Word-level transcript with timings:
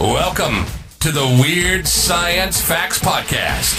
Welcome 0.00 0.64
to 1.00 1.12
the 1.12 1.38
Weird 1.40 1.86
Science 1.86 2.60
Facts 2.60 2.98
Podcast. 2.98 3.74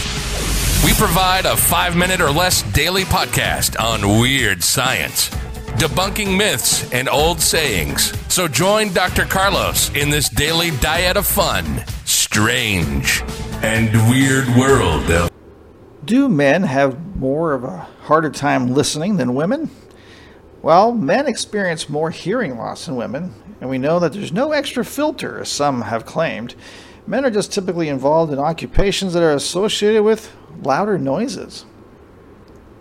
We 0.86 0.94
provide 0.94 1.46
a 1.46 1.58
five 1.58 1.96
minute 1.96 2.22
or 2.22 2.32
less 2.32 2.62
daily 2.74 3.04
podcast 3.04 3.80
on 3.80 4.20
weird 4.22 4.64
science, 4.64 5.30
debunking 5.80 6.38
myths 6.38 6.92
and 6.92 7.10
old 7.10 7.42
sayings. 7.42 8.14
So 8.34 8.48
join 8.48 8.94
Dr. 8.94 9.26
Carlos 9.26 9.90
in 9.96 10.10
this 10.10 10.30
daily 10.30 10.72
diet 10.80 11.18
of 11.18 11.26
fun, 11.26 11.84
strange, 12.06 13.24
and 13.62 13.92
weird 14.10 14.48
world. 14.56 15.32
Do 16.06 16.30
men 16.30 16.64
have 16.64 17.16
more 17.18 17.54
of 17.54 17.64
a 17.64 17.78
harder 18.04 18.30
time 18.30 18.74
listening 18.74 19.18
than 19.18 19.34
women? 19.36 19.70
Well, 20.64 20.94
men 20.94 21.28
experience 21.28 21.90
more 21.90 22.10
hearing 22.10 22.58
loss 22.58 22.86
than 22.86 22.96
women, 22.96 23.34
and 23.60 23.70
we 23.70 23.78
know 23.78 24.00
that 24.00 24.14
there's 24.14 24.32
no 24.32 24.54
extra 24.54 24.86
filter, 24.86 25.42
as 25.42 25.50
some 25.50 25.82
have 25.82 26.06
claimed. 26.06 26.56
Men 27.06 27.26
are 27.26 27.30
just 27.30 27.52
typically 27.52 27.90
involved 27.90 28.32
in 28.32 28.40
occupations 28.40 29.12
that 29.12 29.24
are 29.24 29.34
associated 29.34 30.04
with 30.04 30.34
louder 30.62 30.98
noises. 30.98 31.66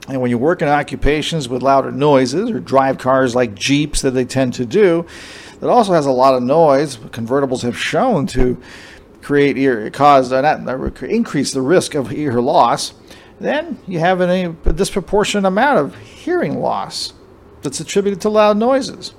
And 0.09 0.21
when 0.21 0.31
you 0.31 0.39
work 0.39 0.63
in 0.63 0.69
occupations 0.69 1.49
with 1.49 1.61
louder 1.61 1.91
noises 1.91 2.53
or 2.53 2.61
drive 2.61 2.99
cars 2.99 3.35
like 3.35 3.57
Jeeps 3.57 4.01
that 4.03 4.13
they 4.13 4.25
tend 4.25 4.55
to 4.55 4.65
do, 4.65 5.05
that 5.59 5.69
also 5.69 5.93
has 5.93 6.07
a 6.07 6.13
lot 6.13 6.35
of 6.35 6.43
noise, 6.45 6.99
convertibles 6.99 7.63
have 7.63 7.77
shown 7.77 8.29
to 8.29 8.63
create 9.23 9.59
ear, 9.59 9.91
cause, 9.91 10.31
uh, 10.31 10.41
not, 10.41 11.03
increase 11.03 11.53
the 11.53 11.63
risk 11.63 11.97
of 11.97 12.13
ear 12.13 12.41
loss, 12.41 12.95
then 13.41 13.81
you 13.89 13.99
have 13.99 14.21
a 14.21 14.53
disproportionate 14.73 15.47
amount 15.47 15.81
of 15.81 15.97
hearing 15.99 16.61
loss 16.61 17.15
that's 17.63 17.81
attributed 17.81 18.21
to 18.23 18.29
loud 18.29 18.57
noises. 18.57 19.15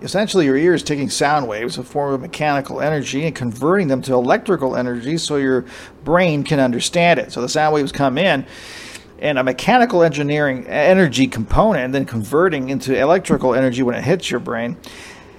Essentially, 0.00 0.44
your 0.44 0.56
ear 0.56 0.74
is 0.74 0.84
taking 0.84 1.10
sound 1.10 1.48
waves, 1.48 1.76
a 1.76 1.82
form 1.82 2.14
of 2.14 2.20
mechanical 2.20 2.80
energy, 2.80 3.24
and 3.26 3.34
converting 3.34 3.88
them 3.88 4.00
to 4.02 4.14
electrical 4.14 4.76
energy 4.76 5.18
so 5.18 5.36
your 5.36 5.64
brain 6.04 6.44
can 6.44 6.60
understand 6.60 7.18
it. 7.18 7.32
So 7.32 7.40
the 7.40 7.48
sound 7.48 7.74
waves 7.74 7.90
come 7.90 8.16
in, 8.16 8.46
and 9.18 9.38
a 9.38 9.42
mechanical 9.42 10.04
engineering 10.04 10.66
energy 10.68 11.26
component, 11.26 11.92
then 11.92 12.04
converting 12.04 12.68
into 12.68 12.96
electrical 12.96 13.54
energy 13.54 13.82
when 13.82 13.96
it 13.96 14.04
hits 14.04 14.30
your 14.30 14.38
brain. 14.38 14.76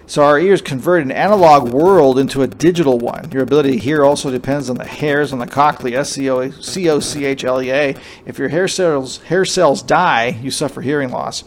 So 0.09 0.24
our 0.24 0.40
ears 0.40 0.64
convert 0.64 1.03
an 1.03 1.12
analog 1.12 1.72
world 1.72 2.18
into 2.18 2.42
a 2.42 2.47
digital 2.47 2.97
one. 2.97 3.30
Your 3.31 3.44
ability 3.44 3.74
to 3.74 3.78
hear 3.78 4.03
also 4.03 4.31
depends 4.31 4.68
on 4.68 4.78
the 4.78 4.84
hairs 4.84 5.31
on 5.31 5.38
the 5.38 5.46
cochlea, 5.46 6.03
C-O-C-H-L-E-A. 6.03 7.96
If 8.25 8.40
your 8.40 8.50
hair 8.50 8.68
cells, 8.68 9.20
hair 9.20 9.46
cells 9.46 9.84
die, 9.84 10.40
you 10.42 10.50
suffer 10.50 10.81
hearing 10.81 11.12
loss. 11.12 11.44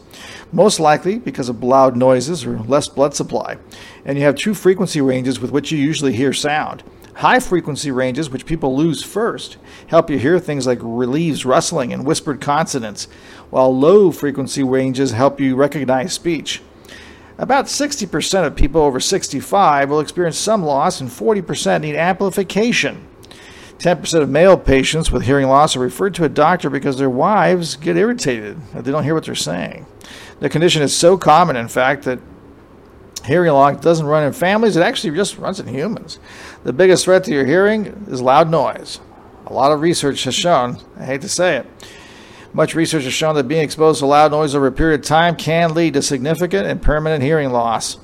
Most 0.52 0.78
likely 0.78 1.18
because 1.18 1.48
of 1.48 1.60
loud 1.64 1.96
noises 1.96 2.46
or 2.46 2.60
less 2.60 2.86
blood 2.86 3.16
supply. 3.16 3.58
And 4.04 4.16
you 4.16 4.22
have 4.22 4.36
two 4.36 4.54
frequency 4.54 5.00
ranges 5.00 5.40
with 5.40 5.50
which 5.50 5.72
you 5.72 5.78
usually 5.78 6.12
hear 6.12 6.32
sound. 6.32 6.84
High 7.14 7.40
frequency 7.40 7.90
ranges, 7.90 8.30
which 8.30 8.46
people 8.46 8.76
lose 8.76 9.02
first, 9.02 9.56
help 9.88 10.08
you 10.08 10.20
hear 10.20 10.38
things 10.38 10.68
like 10.68 10.84
leaves 10.84 11.44
rustling 11.44 11.92
and 11.92 12.06
whispered 12.06 12.40
consonants, 12.40 13.08
while 13.50 13.76
low 13.76 14.12
frequency 14.12 14.62
ranges 14.62 15.10
help 15.10 15.40
you 15.40 15.56
recognize 15.56 16.12
speech. 16.12 16.62
About 17.42 17.64
60% 17.64 18.46
of 18.46 18.54
people 18.54 18.80
over 18.82 19.00
65 19.00 19.90
will 19.90 19.98
experience 19.98 20.38
some 20.38 20.62
loss, 20.62 21.00
and 21.00 21.10
40% 21.10 21.80
need 21.80 21.96
amplification. 21.96 23.04
10% 23.78 24.22
of 24.22 24.30
male 24.30 24.56
patients 24.56 25.10
with 25.10 25.24
hearing 25.24 25.48
loss 25.48 25.74
are 25.74 25.80
referred 25.80 26.14
to 26.14 26.24
a 26.24 26.28
doctor 26.28 26.70
because 26.70 26.98
their 26.98 27.10
wives 27.10 27.74
get 27.74 27.96
irritated 27.96 28.60
that 28.72 28.84
they 28.84 28.92
don't 28.92 29.02
hear 29.02 29.14
what 29.14 29.24
they're 29.24 29.34
saying. 29.34 29.86
The 30.38 30.48
condition 30.48 30.82
is 30.82 30.96
so 30.96 31.18
common, 31.18 31.56
in 31.56 31.66
fact, 31.66 32.04
that 32.04 32.20
hearing 33.26 33.50
loss 33.50 33.80
doesn't 33.80 34.06
run 34.06 34.22
in 34.22 34.32
families, 34.32 34.76
it 34.76 34.84
actually 34.84 35.16
just 35.16 35.36
runs 35.36 35.58
in 35.58 35.66
humans. 35.66 36.20
The 36.62 36.72
biggest 36.72 37.06
threat 37.06 37.24
to 37.24 37.32
your 37.32 37.44
hearing 37.44 38.06
is 38.08 38.22
loud 38.22 38.50
noise. 38.50 39.00
A 39.46 39.52
lot 39.52 39.72
of 39.72 39.80
research 39.80 40.22
has 40.22 40.34
shown, 40.36 40.78
I 40.96 41.06
hate 41.06 41.22
to 41.22 41.28
say 41.28 41.56
it, 41.56 41.66
much 42.52 42.74
research 42.74 43.04
has 43.04 43.12
shown 43.12 43.34
that 43.36 43.48
being 43.48 43.62
exposed 43.62 44.00
to 44.00 44.06
loud 44.06 44.30
noise 44.30 44.54
over 44.54 44.66
a 44.66 44.72
period 44.72 45.00
of 45.00 45.06
time 45.06 45.36
can 45.36 45.74
lead 45.74 45.94
to 45.94 46.02
significant 46.02 46.66
and 46.66 46.82
permanent 46.82 47.22
hearing 47.22 47.50
loss. 47.50 47.96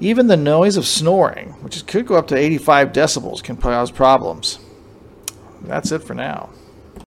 Even 0.00 0.26
the 0.26 0.36
noise 0.36 0.76
of 0.76 0.86
snoring, 0.86 1.52
which 1.62 1.86
could 1.86 2.06
go 2.06 2.16
up 2.16 2.28
to 2.28 2.36
85 2.36 2.92
decibels, 2.92 3.42
can 3.42 3.56
cause 3.56 3.90
problems. 3.90 4.58
That's 5.62 5.90
it 5.90 6.02
for 6.02 6.14
now. 6.14 6.50